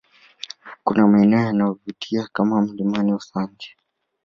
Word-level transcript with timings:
Kuna 0.83 1.07
maeneo 1.07 1.39
yanayovutia 1.39 2.29
kama 2.33 2.61
milimani 2.61 3.13
Usangi 3.13 3.75